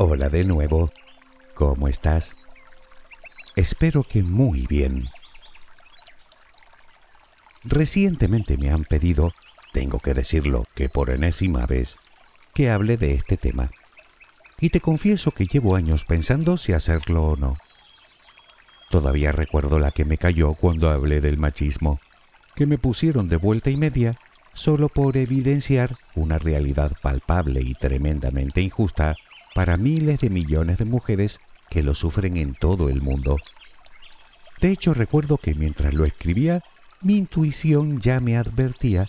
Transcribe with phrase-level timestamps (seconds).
[0.00, 0.92] Hola de nuevo,
[1.54, 2.36] ¿cómo estás?
[3.56, 5.08] Espero que muy bien.
[7.64, 9.32] Recientemente me han pedido,
[9.72, 11.96] tengo que decirlo que por enésima vez,
[12.54, 13.72] que hable de este tema.
[14.60, 17.56] Y te confieso que llevo años pensando si hacerlo o no.
[18.90, 21.98] Todavía recuerdo la que me cayó cuando hablé del machismo,
[22.54, 24.16] que me pusieron de vuelta y media
[24.52, 29.16] solo por evidenciar una realidad palpable y tremendamente injusta
[29.58, 33.38] para miles de millones de mujeres que lo sufren en todo el mundo.
[34.60, 36.60] De hecho, recuerdo que mientras lo escribía,
[37.00, 39.08] mi intuición ya me advertía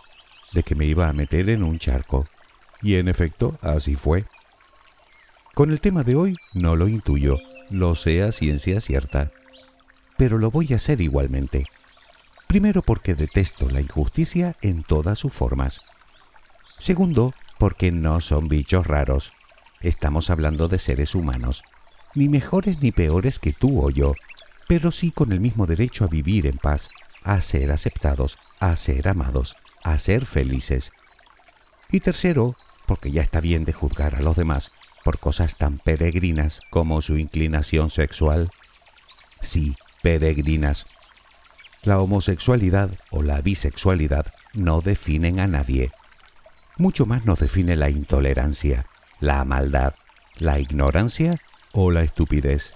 [0.51, 2.25] de que me iba a meter en un charco.
[2.81, 4.25] Y en efecto, así fue.
[5.53, 7.37] Con el tema de hoy no lo intuyo,
[7.69, 9.29] lo sé a ciencia cierta.
[10.17, 11.67] Pero lo voy a hacer igualmente.
[12.47, 15.79] Primero porque detesto la injusticia en todas sus formas.
[16.79, 19.31] Segundo, porque no son bichos raros.
[19.81, 21.63] Estamos hablando de seres humanos,
[22.13, 24.13] ni mejores ni peores que tú o yo,
[24.67, 26.89] pero sí con el mismo derecho a vivir en paz,
[27.23, 30.91] a ser aceptados, a ser amados, a ser felices.
[31.91, 32.55] Y tercero,
[32.87, 34.71] porque ya está bien de juzgar a los demás
[35.05, 38.49] por cosas tan peregrinas como su inclinación sexual.
[39.39, 40.87] Sí, peregrinas.
[41.83, 45.89] La homosexualidad o la bisexualidad no definen a nadie.
[46.77, 48.85] Mucho más nos define la intolerancia,
[49.19, 49.95] la maldad,
[50.37, 51.39] la ignorancia
[51.73, 52.75] o la estupidez.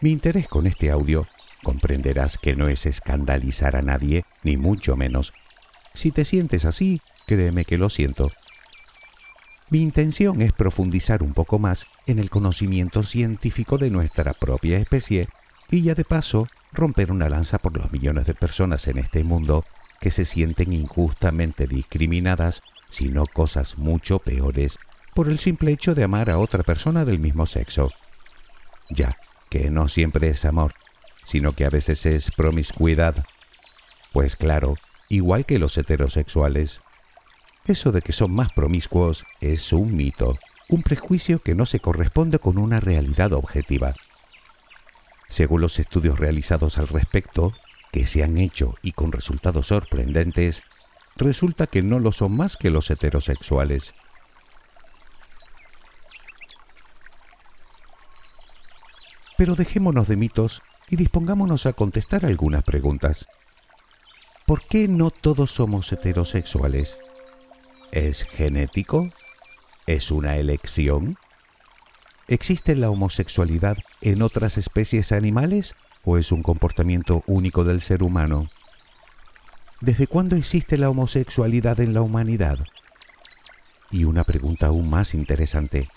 [0.00, 1.26] Mi interés con este audio
[1.62, 5.32] comprenderás que no es escandalizar a nadie, ni mucho menos.
[5.94, 8.32] Si te sientes así, créeme que lo siento.
[9.70, 15.28] Mi intención es profundizar un poco más en el conocimiento científico de nuestra propia especie
[15.70, 19.64] y ya de paso romper una lanza por los millones de personas en este mundo
[20.02, 24.80] que se sienten injustamente discriminadas, sino cosas mucho peores,
[25.14, 27.92] por el simple hecho de amar a otra persona del mismo sexo.
[28.90, 29.16] Ya,
[29.48, 30.74] que no siempre es amor,
[31.22, 33.24] sino que a veces es promiscuidad.
[34.12, 34.74] Pues claro,
[35.08, 36.80] igual que los heterosexuales.
[37.64, 40.36] Eso de que son más promiscuos es un mito,
[40.68, 43.94] un prejuicio que no se corresponde con una realidad objetiva.
[45.28, 47.52] Según los estudios realizados al respecto,
[47.92, 50.62] que se han hecho y con resultados sorprendentes,
[51.14, 53.94] resulta que no lo son más que los heterosexuales.
[59.36, 63.26] Pero dejémonos de mitos y dispongámonos a contestar algunas preguntas.
[64.46, 66.98] ¿Por qué no todos somos heterosexuales?
[67.90, 69.08] ¿Es genético?
[69.86, 71.18] ¿Es una elección?
[72.26, 78.48] ¿Existe la homosexualidad en otras especies animales o es un comportamiento único del ser humano?
[79.80, 82.58] ¿Desde cuándo existe la homosexualidad en la humanidad?
[83.90, 85.88] Y una pregunta aún más interesante.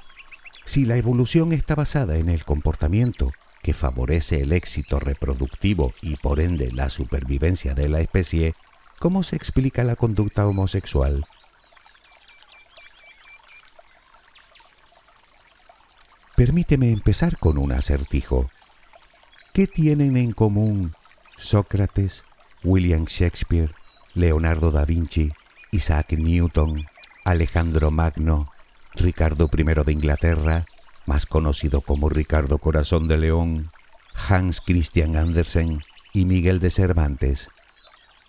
[0.65, 3.31] Si la evolución está basada en el comportamiento
[3.63, 8.53] que favorece el éxito reproductivo y por ende la supervivencia de la especie,
[8.99, 11.23] ¿cómo se explica la conducta homosexual?
[16.35, 18.49] Permíteme empezar con un acertijo.
[19.55, 20.91] ¿Qué tienen en común
[21.37, 22.25] Sócrates,
[22.65, 23.71] William Shakespeare,
[24.13, 25.31] Leonardo da Vinci,
[25.71, 26.85] Isaac Newton,
[27.23, 28.49] Alejandro Magno,
[28.95, 30.65] Ricardo I de Inglaterra,
[31.05, 33.71] más conocido como Ricardo Corazón de León,
[34.27, 35.79] Hans Christian Andersen
[36.11, 37.47] y Miguel de Cervantes?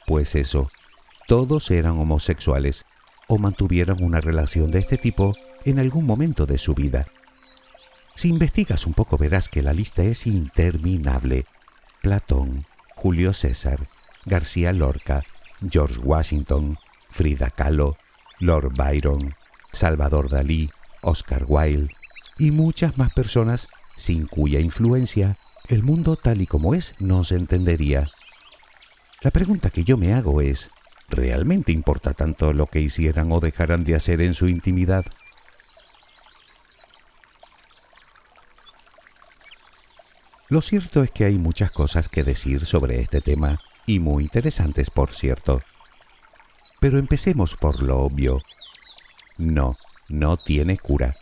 [0.06, 0.70] Pues eso,
[1.26, 2.84] todos eran homosexuales
[3.26, 5.34] o mantuvieron una relación de este tipo
[5.64, 7.08] en algún momento de su vida.
[8.16, 11.44] Si investigas un poco verás que la lista es interminable.
[12.00, 12.64] Platón,
[12.96, 13.86] Julio César,
[14.24, 15.22] García Lorca,
[15.70, 16.78] George Washington,
[17.10, 17.98] Frida Kahlo,
[18.40, 19.34] Lord Byron,
[19.70, 20.70] Salvador Dalí,
[21.02, 21.94] Oscar Wilde
[22.38, 25.36] y muchas más personas sin cuya influencia
[25.68, 28.08] el mundo tal y como es no se entendería.
[29.20, 30.70] La pregunta que yo me hago es,
[31.10, 35.04] ¿realmente importa tanto lo que hicieran o dejaran de hacer en su intimidad?
[40.48, 44.90] Lo cierto es que hay muchas cosas que decir sobre este tema, y muy interesantes,
[44.90, 45.60] por cierto.
[46.78, 48.40] Pero empecemos por lo obvio.
[49.38, 49.74] No,
[50.08, 51.16] no tiene cura.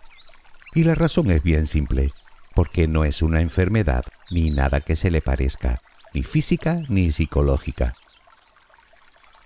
[0.74, 2.12] Y la razón es bien simple,
[2.54, 5.80] porque no es una enfermedad ni nada que se le parezca,
[6.12, 7.94] ni física ni psicológica.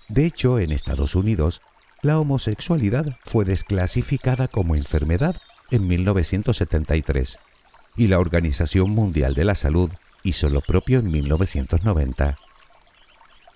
[0.09, 1.61] De hecho, en Estados Unidos,
[2.01, 5.37] la homosexualidad fue desclasificada como enfermedad
[5.71, 7.39] en 1973
[7.99, 9.91] y la Organización Mundial de la Salud
[10.23, 12.37] hizo lo propio en 1990.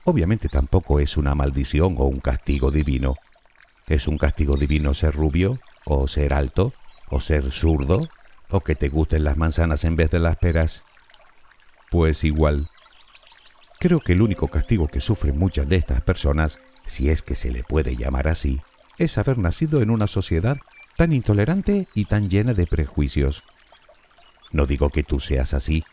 [0.03, 3.15] Obviamente tampoco es una maldición o un castigo divino.
[3.87, 6.73] Es un castigo divino ser rubio, o ser alto,
[7.09, 8.09] o ser zurdo,
[8.49, 10.83] o que te gusten las manzanas en vez de las peras.
[11.89, 12.67] Pues igual.
[13.79, 17.49] Creo que el único castigo que sufren muchas de estas personas, si es que se
[17.49, 18.59] le puede llamar así,
[18.97, 20.57] es haber nacido en una sociedad
[20.97, 23.41] tan intolerante y tan llena de prejuicios,
[24.53, 25.83] no digo que tú seas así,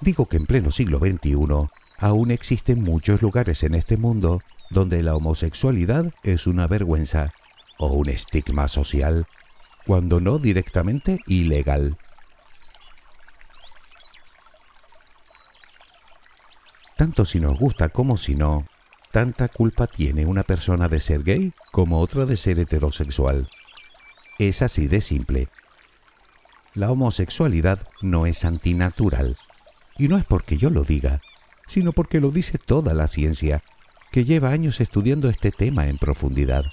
[0.00, 1.36] digo que en pleno siglo XXI
[1.98, 7.34] aún existen muchos lugares en este mundo donde la homosexualidad es una vergüenza
[7.78, 9.26] o un estigma social,
[9.86, 11.96] cuando no directamente ilegal.
[16.96, 18.66] Tanto si nos gusta como si no,
[19.10, 23.48] tanta culpa tiene una persona de ser gay como otra de ser heterosexual.
[24.38, 25.48] Es así de simple
[26.76, 29.36] la homosexualidad no es antinatural.
[29.96, 31.20] Y no es porque yo lo diga,
[31.66, 33.62] sino porque lo dice toda la ciencia,
[34.12, 36.66] que lleva años estudiando este tema en profundidad.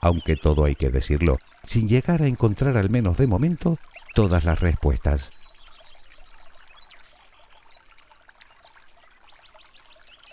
[0.00, 3.76] Aunque todo hay que decirlo, sin llegar a encontrar al menos de momento
[4.14, 5.32] todas las respuestas.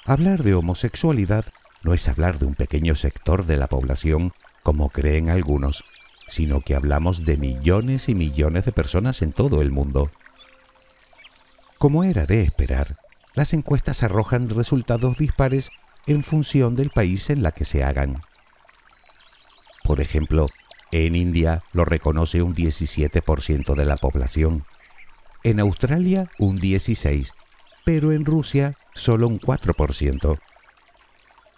[0.05, 1.45] Hablar de homosexualidad
[1.83, 4.31] no es hablar de un pequeño sector de la población,
[4.63, 5.83] como creen algunos,
[6.29, 10.09] sino que hablamos de millones y millones de personas en todo el mundo.
[11.77, 12.97] Como era de esperar,
[13.33, 15.71] las encuestas arrojan resultados dispares
[16.07, 18.21] en función del país en la que se hagan.
[19.83, 20.47] Por ejemplo,
[20.91, 24.63] en India lo reconoce un 17% de la población,
[25.43, 27.31] en Australia un 16%,
[27.85, 30.39] pero en Rusia solo un 4%.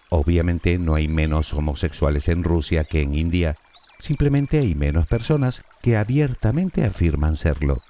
[0.09, 3.55] Obviamente no hay menos homosexuales en Rusia que en India,
[4.01, 7.83] Simplemente hay menos personas que abiertamente afirman serlo.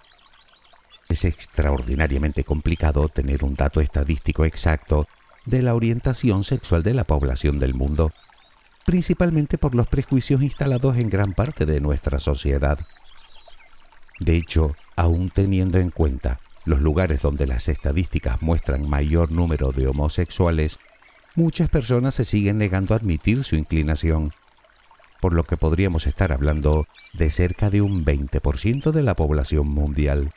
[1.08, 5.08] Es extraordinariamente complicado tener un dato estadístico exacto
[5.46, 8.12] de la orientación sexual de la población del mundo,
[8.86, 12.78] principalmente por los prejuicios instalados en gran parte de nuestra sociedad.
[14.20, 19.88] De hecho, aún teniendo en cuenta los lugares donde las estadísticas muestran mayor número de
[19.88, 20.78] homosexuales,
[21.38, 24.34] muchas personas se siguen negando a admitir su inclinación
[25.22, 30.34] por lo que podríamos estar hablando de cerca de un 20% de la población mundial.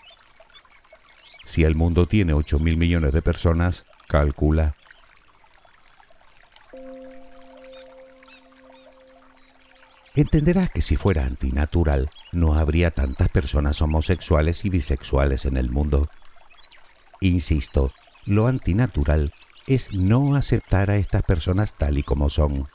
[1.44, 4.76] Si el mundo tiene 8 mil millones de personas, calcula.
[10.14, 16.08] Entenderás que si fuera antinatural, no habría tantas personas homosexuales y bisexuales en el mundo.
[17.20, 17.90] Insisto,
[18.26, 19.32] lo antinatural
[19.66, 22.69] es no aceptar a estas personas tal y como son.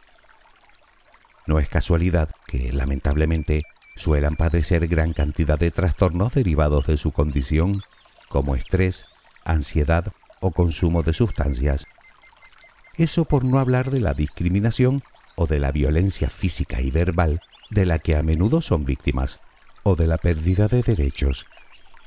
[1.49, 3.63] No es casualidad que, lamentablemente,
[3.95, 7.81] suelan padecer gran cantidad de trastornos derivados de su condición,
[8.29, 9.07] como estrés,
[9.45, 11.87] ansiedad o consumo de sustancias.
[12.97, 15.01] Eso por no hablar de la discriminación
[15.35, 17.41] o de la violencia física y verbal
[17.71, 19.39] de la que a menudo son víctimas,
[19.81, 21.47] o de la pérdida de derechos,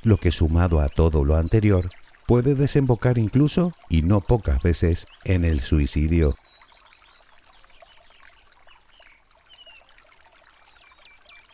[0.04, 1.90] lo que sumado a todo lo anterior
[2.28, 6.36] puede desembocar incluso, y no pocas veces, en el suicidio.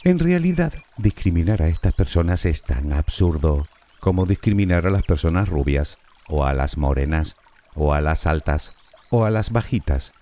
[0.05, 3.67] En realidad, discriminar a estas personas es tan absurdo
[3.99, 7.35] como discriminar a las personas rubias, o a las morenas,
[7.75, 8.75] o a las altas,
[9.11, 10.13] o a las bajitas,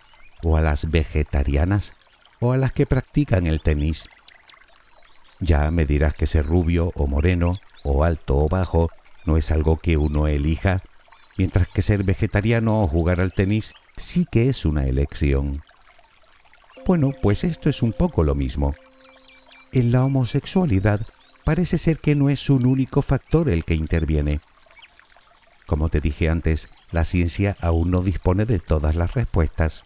[0.43, 1.93] o a las vegetarianas,
[2.41, 4.09] o a las que practican el tenis.
[5.41, 7.53] Ya me dirás que ser rubio o moreno,
[7.85, 8.89] o alto o bajo,
[9.27, 10.81] no es algo que uno elija,
[11.37, 15.61] mientras que ser vegetariano o jugar al tenis sí que es una elección.
[16.87, 18.75] Bueno, pues esto es un poco lo mismo
[19.79, 21.03] en la homosexualidad
[21.45, 24.41] parece ser que no es un único factor el que interviene.
[25.67, 29.85] Como te dije antes, la ciencia aún no dispone de todas las respuestas,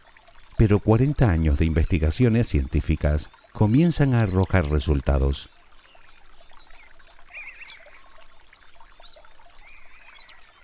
[0.57, 5.49] pero 40 años de investigaciones científicas comienzan a arrojar resultados.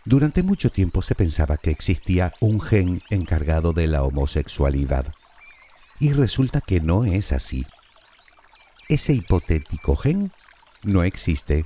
[0.05, 5.13] Durante mucho tiempo se pensaba que existía un gen encargado de la homosexualidad,
[5.99, 7.67] y resulta que no es así
[8.89, 10.33] ese hipotético gen
[10.83, 11.65] no existe.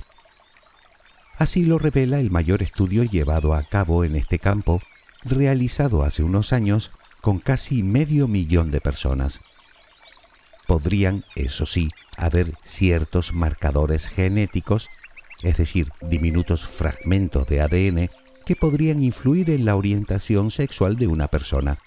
[1.37, 4.81] Así lo revela el mayor estudio llevado a cabo en este campo,
[5.23, 9.41] realizado hace unos años con casi medio millón de personas.
[10.67, 14.89] Podrían, eso sí, haber ciertos marcadores genéticos,
[15.43, 18.09] es decir, diminutos fragmentos de ADN,
[18.45, 21.77] que podrían influir en la orientación sexual de una persona.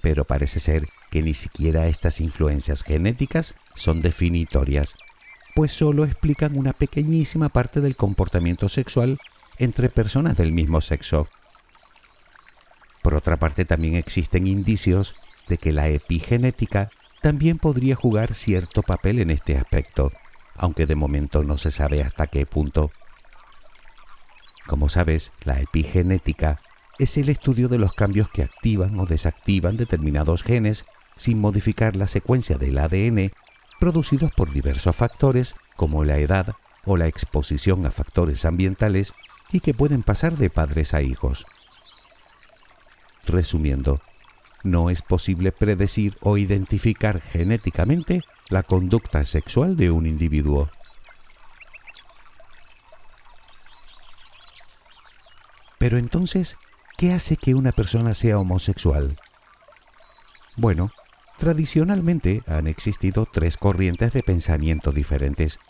[0.00, 4.94] Pero parece ser que ni siquiera estas influencias genéticas son definitorias
[5.58, 9.18] pues solo explican una pequeñísima parte del comportamiento sexual
[9.58, 11.26] entre personas del mismo sexo.
[13.02, 15.16] Por otra parte, también existen indicios
[15.48, 16.90] de que la epigenética
[17.22, 20.12] también podría jugar cierto papel en este aspecto,
[20.54, 22.92] aunque de momento no se sabe hasta qué punto.
[24.68, 26.60] Como sabes, la epigenética
[27.00, 30.84] es el estudio de los cambios que activan o desactivan determinados genes
[31.16, 33.32] sin modificar la secuencia del ADN
[33.78, 36.54] producidos por diversos factores como la edad
[36.84, 39.14] o la exposición a factores ambientales
[39.52, 41.46] y que pueden pasar de padres a hijos.
[43.24, 44.00] Resumiendo,
[44.64, 50.70] no es posible predecir o identificar genéticamente la conducta sexual de un individuo.
[55.78, 56.56] Pero entonces,
[56.96, 59.18] ¿qué hace que una persona sea homosexual?
[60.56, 60.90] Bueno,
[61.38, 65.60] Tradicionalmente han existido tres corrientes de pensamiento diferentes,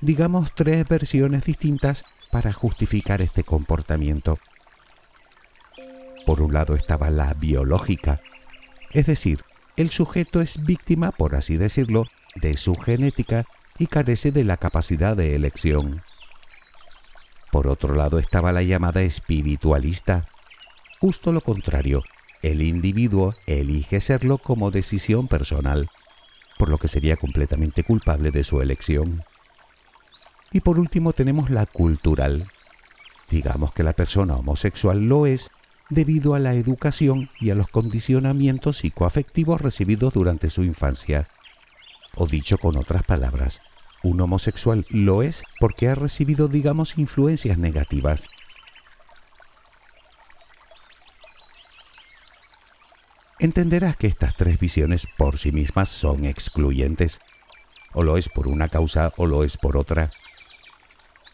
[0.00, 4.38] digamos tres versiones distintas para justificar este comportamiento.
[6.24, 8.18] Por un lado estaba la biológica,
[8.92, 9.44] es decir,
[9.76, 13.44] el sujeto es víctima, por así decirlo, de su genética
[13.78, 16.02] y carece de la capacidad de elección.
[17.52, 20.24] Por otro lado estaba la llamada espiritualista,
[20.98, 22.04] justo lo contrario,
[22.42, 25.90] el individuo elige serlo como decisión personal,
[26.58, 29.22] por lo que sería completamente culpable de su elección.
[30.52, 32.48] Y por último tenemos la cultural.
[33.28, 35.50] Digamos que la persona homosexual lo es
[35.90, 41.28] debido a la educación y a los condicionamientos psicoafectivos recibidos durante su infancia.
[42.16, 43.60] O dicho con otras palabras,
[44.02, 48.28] un homosexual lo es porque ha recibido, digamos, influencias negativas,
[53.40, 57.20] entenderás que estas tres visiones por sí mismas son excluyentes.
[57.92, 60.10] O lo es por una causa o lo es por otra.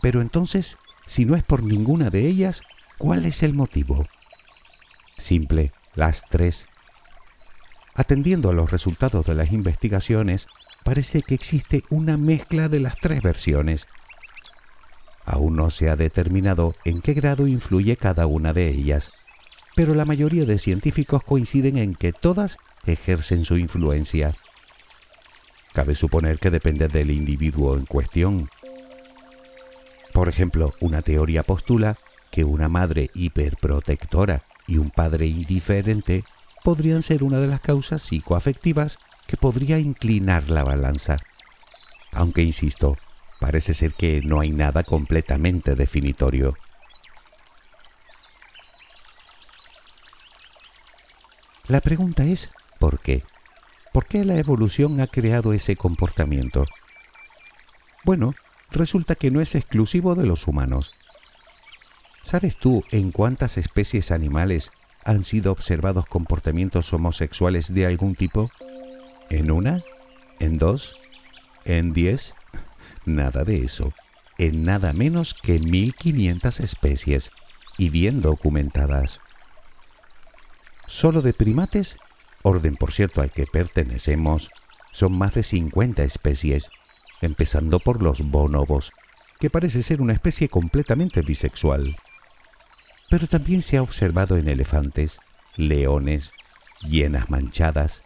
[0.01, 2.63] Pero entonces, si no es por ninguna de ellas,
[2.97, 4.07] ¿cuál es el motivo?
[5.19, 6.67] Simple, las tres.
[7.95, 10.47] Atendiendo a los resultados de las investigaciones,
[10.85, 13.87] parece que existe una mezcla de las tres versiones.
[15.25, 19.11] Aún no se ha determinado en qué grado influye cada una de ellas
[19.77, 22.57] pero la mayoría de científicos coinciden en que todas
[22.87, 24.33] ejercen su influencia.
[25.75, 28.49] Cabe suponer que depende del individuo en cuestión.
[30.15, 31.95] Por ejemplo, una teoría postula
[32.31, 36.25] que una madre hiperprotectora y un padre indiferente
[36.65, 41.19] podrían ser una de las causas psicoafectivas que podría inclinar la balanza.
[42.13, 42.97] Aunque, insisto,
[43.41, 46.55] parece ser que no hay nada completamente definitorio.
[51.69, 53.25] La pregunta es, ¿por qué?
[53.93, 56.65] ¿Por qué la evolución ha creado ese comportamiento?
[58.05, 58.35] Bueno,
[58.71, 60.93] resulta que no es exclusivo de los humanos.
[62.23, 64.71] ¿Sabes tú en cuántas especies animales
[65.05, 68.53] han sido observados comportamientos homosexuales de algún tipo?
[69.29, 69.83] ¿En una?
[70.39, 70.95] ¿En dos?
[71.65, 72.35] ¿En diez?
[73.07, 73.93] Nada de eso.
[74.39, 77.33] En nada menos que 1500 especies
[77.77, 79.21] y bien documentadas.
[80.87, 81.99] Solo de primates,
[82.43, 84.51] orden por cierto al que pertenecemos,
[84.93, 86.71] son más de 50 especies,
[87.21, 88.93] empezando por los bonobos,
[89.41, 91.97] que parece ser una especie completamente bisexual.
[93.11, 95.19] Pero también se ha observado en elefantes,
[95.57, 96.33] leones,
[96.83, 98.03] hienas manchadas,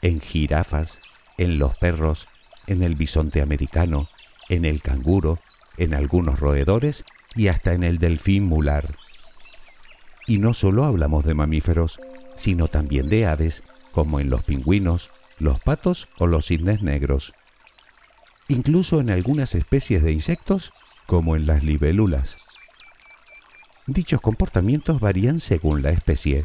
[0.00, 1.00] en jirafas,
[1.38, 2.28] en los perros,
[2.66, 4.08] en el bisonte americano,
[4.48, 5.38] en el canguro,
[5.76, 8.96] en algunos roedores y hasta en el delfín mular.
[10.26, 11.98] Y no solo hablamos de mamíferos,
[12.42, 17.34] sino también de aves, como en los pingüinos, los patos o los cisnes negros.
[18.48, 20.72] Incluso en algunas especies de insectos,
[21.06, 22.38] como en las libélulas.
[23.86, 26.44] Dichos comportamientos varían según la especie,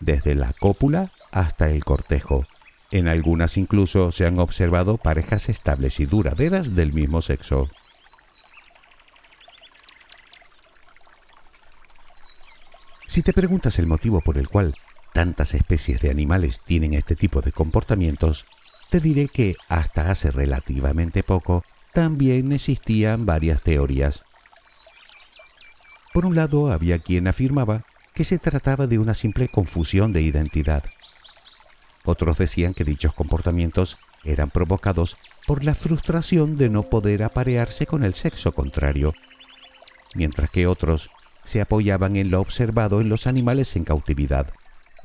[0.00, 2.44] desde la cópula hasta el cortejo.
[2.90, 7.68] En algunas incluso se han observado parejas estables y duraderas del mismo sexo.
[13.06, 14.74] Si te preguntas el motivo por el cual
[15.12, 18.44] tantas especies de animales tienen este tipo de comportamientos,
[18.90, 24.24] te diré que hasta hace relativamente poco también existían varias teorías.
[26.12, 30.84] Por un lado, había quien afirmaba que se trataba de una simple confusión de identidad.
[32.04, 35.16] Otros decían que dichos comportamientos eran provocados
[35.46, 39.14] por la frustración de no poder aparearse con el sexo contrario,
[40.14, 41.10] mientras que otros
[41.44, 44.52] se apoyaban en lo observado en los animales en cautividad,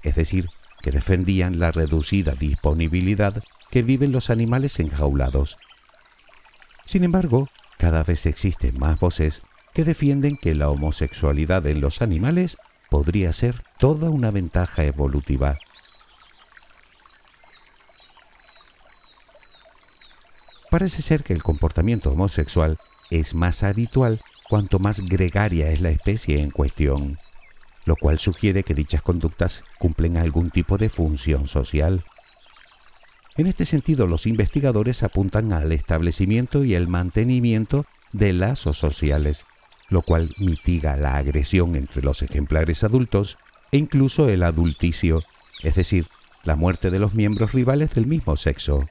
[0.04, 0.50] es decir,
[0.82, 5.58] que defendían la reducida disponibilidad que viven los animales enjaulados.
[6.86, 9.42] Sin embargo, cada vez existen más voces
[9.74, 12.58] que defienden que la homosexualidad en los animales
[12.90, 15.58] podría ser toda una ventaja evolutiva.
[20.70, 22.78] Parece ser que el comportamiento homosexual
[23.10, 27.18] es más habitual cuanto más gregaria es la especie en cuestión,
[27.88, 32.04] lo cual sugiere que dichas conductas cumplen algún tipo de función social.
[33.38, 39.46] En este sentido, los investigadores apuntan al establecimiento y el mantenimiento de lazos sociales,
[39.90, 43.38] lo cual mitiga la agresión entre los ejemplares adultos
[43.72, 45.24] e incluso el adulticio,
[45.64, 46.08] es decir,
[46.44, 48.86] la muerte de los miembros rivales del mismo sexo.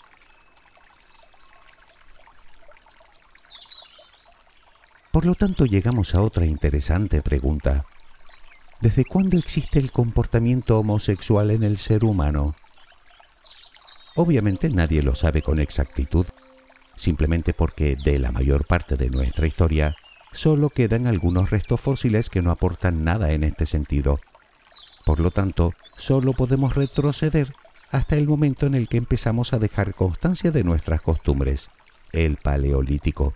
[5.12, 7.84] Por lo tanto, llegamos a otra interesante pregunta.
[8.80, 12.54] ¿Desde cuándo existe el comportamiento homosexual en el ser humano?
[14.14, 16.26] Obviamente nadie lo sabe con exactitud,
[16.94, 19.94] simplemente porque de la mayor parte de nuestra historia
[20.32, 24.20] solo quedan algunos restos fósiles que no aportan nada en este sentido.
[25.06, 27.54] Por lo tanto, solo podemos retroceder
[27.90, 31.68] hasta el momento en el que empezamos a dejar constancia de nuestras costumbres,
[32.12, 33.32] el Paleolítico.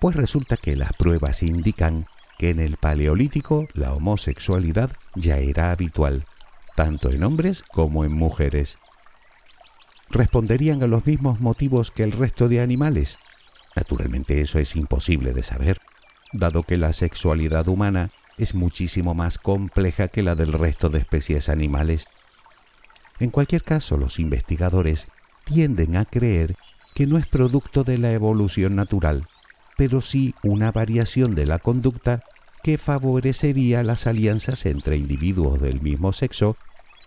[0.00, 2.06] Pues resulta que las pruebas indican
[2.38, 6.24] que en el Paleolítico la homosexualidad ya era habitual,
[6.74, 8.78] tanto en hombres como en mujeres.
[10.10, 13.18] ¿Responderían a los mismos motivos que el resto de animales?
[13.74, 15.80] Naturalmente eso es imposible de saber,
[16.32, 21.48] dado que la sexualidad humana es muchísimo más compleja que la del resto de especies
[21.48, 22.06] animales.
[23.18, 25.08] En cualquier caso, los investigadores
[25.44, 26.54] tienden a creer
[26.94, 29.26] que no es producto de la evolución natural,
[29.76, 32.22] pero sí una variación de la conducta
[32.62, 36.56] que favorecería las alianzas entre individuos del mismo sexo,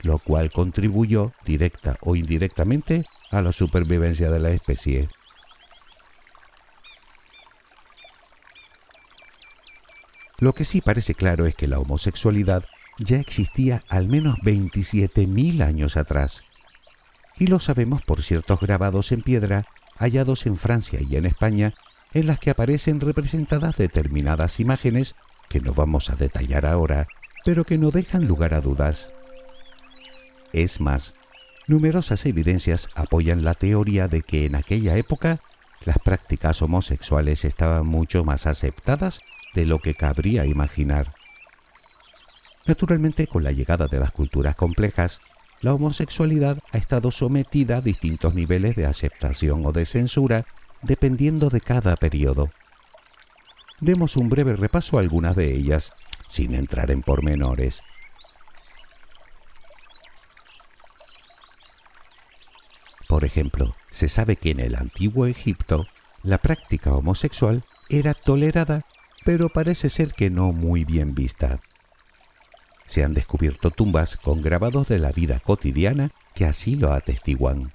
[0.01, 5.10] lo cual contribuyó directa o indirectamente a la supervivencia de la especie.
[10.39, 12.63] Lo que sí parece claro es que la homosexualidad
[12.97, 16.43] ya existía al menos 27.000 años atrás.
[17.38, 19.65] Y lo sabemos por ciertos grabados en piedra
[19.97, 21.73] hallados en Francia y en España
[22.13, 25.15] en las que aparecen representadas determinadas imágenes
[25.50, 27.08] que no vamos a detallar ahora,
[27.45, 29.10] pero que no dejan lugar a dudas.
[30.54, 31.13] Es más,
[31.67, 35.39] numerosas evidencias apoyan la teoría de que en aquella época
[35.86, 39.22] las prácticas homosexuales estaban mucho más aceptadas
[39.54, 41.13] de lo que cabría imaginar.
[42.65, 45.22] Naturalmente, con la llegada de las culturas complejas,
[45.62, 50.45] la homosexualidad ha estado sometida a distintos niveles de aceptación o de censura
[50.82, 52.50] dependiendo de cada periodo.
[53.80, 55.94] Demos un breve repaso a algunas de ellas,
[56.28, 57.82] sin entrar en pormenores.
[63.08, 65.88] Por ejemplo, se sabe que en el antiguo Egipto
[66.22, 68.84] la práctica homosexual era tolerada,
[69.26, 71.60] pero parece ser que no muy bien vista.
[72.86, 77.72] Se han descubierto tumbas con grabados de la vida cotidiana que así lo atestiguan.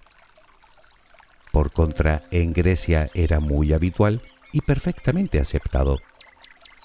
[1.54, 6.00] Por contra, en Grecia era muy habitual y perfectamente aceptado.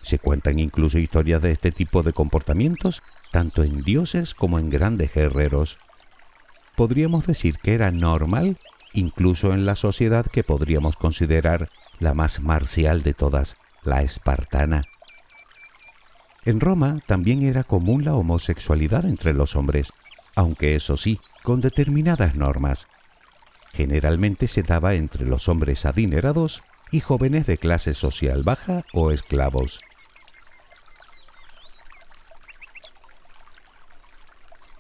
[0.04, 3.02] Se cuentan incluso historias de este tipo de comportamientos
[3.32, 5.80] tanto en dioses como en grandes guerreros.
[6.76, 8.60] Podríamos decir que era normal
[8.94, 14.84] incluso en la sociedad que podríamos considerar la más marcial de todas, la espartana.
[16.46, 19.92] En Roma también era común la homosexualidad entre los hombres,
[20.36, 22.86] aunque eso sí, con determinadas normas.
[23.74, 29.80] Generalmente se daba entre los hombres adinerados y jóvenes de clase social baja o esclavos.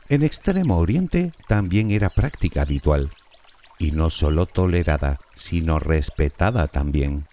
[0.09, 3.11] En Extremo Oriente también era práctica habitual,
[3.77, 7.25] y no solo tolerada, sino respetada también.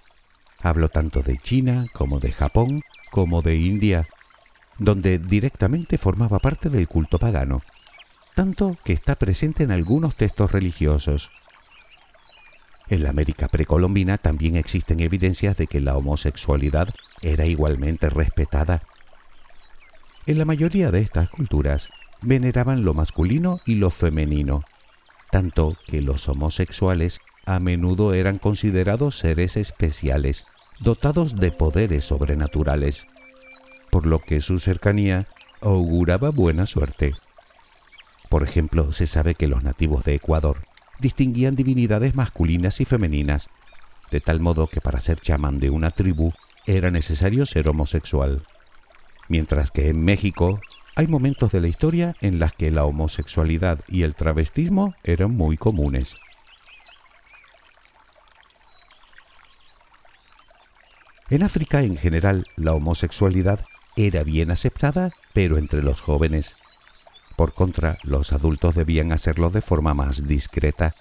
[0.61, 4.07] Hablo tanto de China como de Japón como de India,
[4.79, 7.61] donde directamente formaba parte del culto pagano,
[8.35, 11.31] tanto que está presente en algunos textos religiosos.
[12.89, 18.83] En la América precolombina también existen evidencias de que la homosexualidad era igualmente respetada.
[20.27, 21.89] En la mayoría de estas culturas
[22.23, 24.63] veneraban lo masculino y lo femenino,
[25.31, 30.45] tanto que los homosexuales a menudo eran considerados seres especiales,
[30.81, 33.07] dotados de poderes sobrenaturales,
[33.91, 35.27] por lo que su cercanía
[35.61, 37.15] auguraba buena suerte.
[38.29, 40.66] Por ejemplo, se sabe que los nativos de Ecuador
[40.99, 43.49] distinguían divinidades masculinas y femeninas,
[44.11, 46.33] de tal modo que para ser chamán de una tribu
[46.67, 48.43] era necesario ser homosexual.
[49.29, 50.61] Mientras que en México
[50.95, 55.57] hay momentos de la historia en las que la homosexualidad y el travestismo eran muy
[55.57, 56.17] comunes.
[61.29, 63.61] En África en general la homosexualidad
[63.97, 66.57] era bien aceptada, pero entre los jóvenes.
[67.37, 70.95] Por contra, los adultos debían hacerlo de forma más discreta.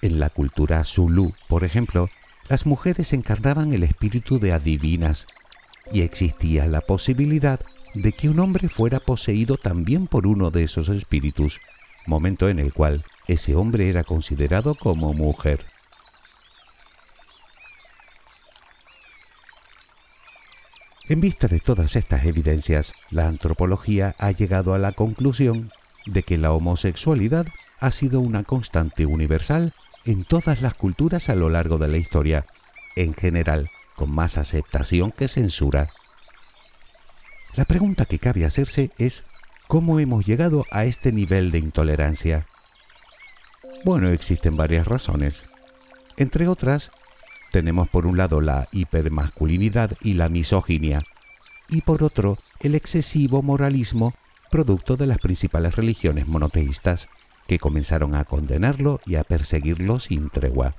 [0.00, 2.08] En la cultura zulú, por ejemplo,
[2.48, 5.26] las mujeres encarnaban el espíritu de adivinas
[5.92, 7.60] y existía la posibilidad
[7.94, 11.60] de que un hombre fuera poseído también por uno de esos espíritus,
[12.06, 15.71] momento en el cual ese hombre era considerado como mujer.
[21.08, 25.68] En vista de todas estas evidencias, la antropología ha llegado a la conclusión
[26.06, 27.46] de que la homosexualidad
[27.80, 32.46] ha sido una constante universal en todas las culturas a lo largo de la historia,
[32.94, 35.90] en general con más aceptación que censura.
[37.54, 39.24] La pregunta que cabe hacerse es
[39.68, 42.46] ¿cómo hemos llegado a este nivel de intolerancia?
[43.84, 45.44] Bueno, existen varias razones.
[46.16, 46.92] Entre otras,
[47.52, 51.04] tenemos por un lado la hipermasculinidad y la misoginia,
[51.68, 54.14] y por otro el excesivo moralismo
[54.50, 57.08] producto de las principales religiones monoteístas,
[57.46, 60.74] que comenzaron a condenarlo y a perseguirlo sin tregua.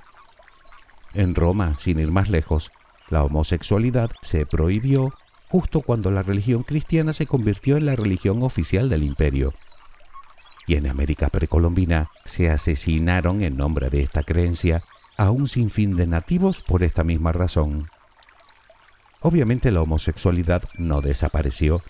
[1.14, 2.72] En Roma, sin ir más lejos,
[3.08, 5.12] la homosexualidad se prohibió
[5.48, 9.54] justo cuando la religión cristiana se convirtió en la religión oficial del imperio.
[10.66, 14.82] Y en América precolombina se asesinaron en nombre de esta creencia
[15.16, 17.84] a un sinfín de nativos por esta misma razón.
[19.20, 21.82] Obviamente la homosexualidad no desapareció,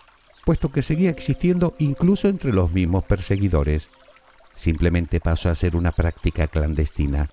[0.44, 3.90] puesto que seguía existiendo incluso entre los mismos perseguidores.
[4.54, 7.30] Simplemente pasó a ser una práctica clandestina.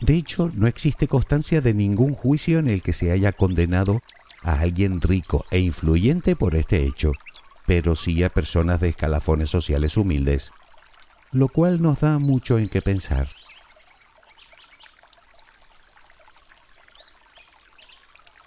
[0.00, 4.00] De hecho, no existe constancia de ningún juicio en el que se haya condenado
[4.42, 7.12] a alguien rico e influyente por este hecho,
[7.66, 10.52] pero sí a personas de escalafones sociales humildes,
[11.32, 13.28] lo cual nos da mucho en qué pensar.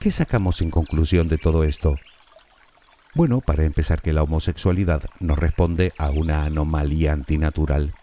[0.04, 1.98] ¿Qué sacamos en conclusión de todo esto?
[3.16, 7.94] Bueno, para empezar que la homosexualidad no responde a una anomalía antinatural,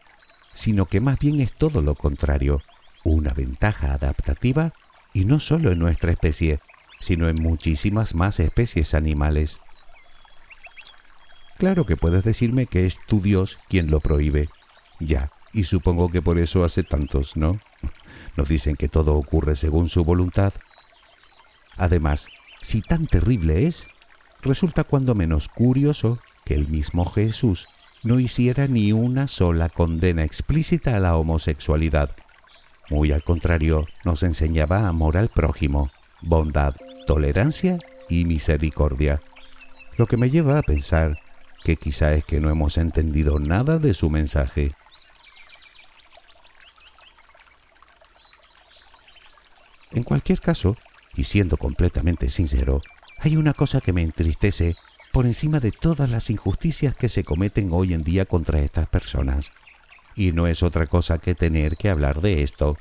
[0.54, 2.62] sino que más bien es todo lo contrario,
[3.04, 4.72] una ventaja adaptativa
[5.12, 6.60] y no solo en nuestra especie,
[7.00, 9.58] sino en muchísimas más especies animales.
[11.58, 14.48] Claro que puedes decirme que es tu Dios quien lo prohíbe.
[15.00, 17.58] Ya, y supongo que por eso hace tantos, ¿no?
[18.38, 20.54] Nos dicen que todo ocurre según su voluntad
[21.80, 22.28] Además,
[22.60, 23.86] si tan terrible es,
[24.42, 27.68] resulta cuando menos curioso que el mismo Jesús
[28.02, 32.14] no hiciera ni una sola condena explícita a la homosexualidad.
[32.90, 35.90] Muy al contrario, nos enseñaba amor al prójimo,
[36.20, 36.74] bondad,
[37.06, 37.78] tolerancia
[38.10, 39.22] y misericordia.
[39.96, 41.18] Lo que me lleva a pensar
[41.64, 44.72] que quizá es que no hemos entendido nada de su mensaje.
[49.92, 50.76] En cualquier caso,
[51.14, 52.82] y siendo completamente sincero,
[53.18, 54.76] hay una cosa que me entristece
[55.12, 59.50] por encima de todas las injusticias que se cometen hoy en día contra estas personas.
[60.14, 62.76] Y no es otra cosa que tener que hablar de esto,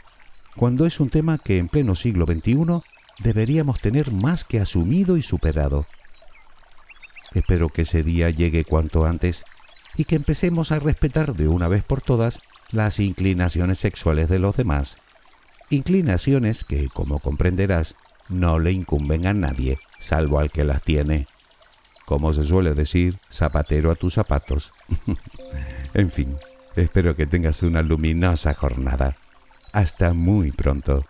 [0.56, 2.82] cuando es un tema que en pleno siglo XXI
[3.20, 5.86] deberíamos tener más que asumido y superado.
[7.34, 9.44] Espero que ese día llegue cuanto antes
[9.96, 14.58] y que empecemos a respetar de una vez por todas las inclinaciones sexuales de los
[14.58, 14.98] demás.
[15.70, 17.96] Inclinaciones que, como comprenderás,
[18.30, 21.28] no le incumben a nadie, salvo al que las tiene.
[22.06, 24.72] Como se suele decir, zapatero a tus zapatos.
[25.94, 26.38] en fin,
[26.76, 29.16] espero que tengas una luminosa jornada.
[29.74, 31.06] Hasta muy pronto.